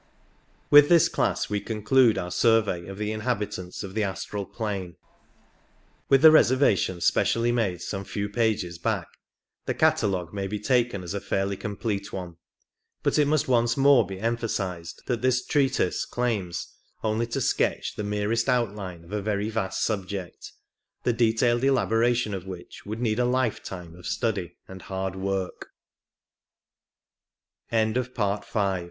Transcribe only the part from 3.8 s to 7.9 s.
of the astral plane. With the reservations specially made